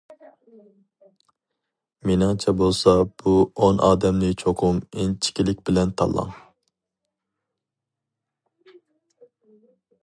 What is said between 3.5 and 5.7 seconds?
ئون ئادەمنى چوقۇم ئىنچىكىلىك